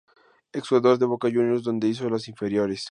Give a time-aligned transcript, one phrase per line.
[0.51, 2.79] Ex jugador de Boca Juniors, donde hizo las inferiores.